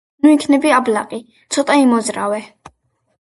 ნუ 0.25 0.29
იქნები 0.35 0.71
აბლაყი, 0.77 1.19
ცოტა 1.57 1.77
იმოძრავე. 1.83 2.41